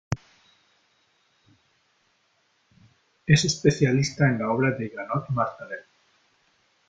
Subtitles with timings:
[3.27, 5.85] Es especialista en la obra de Joanot Martorell.